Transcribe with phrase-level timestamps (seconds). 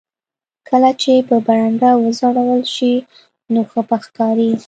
[0.69, 2.93] کله چې په برنډه وځړول شي
[3.53, 4.51] نو ښه به ښکاري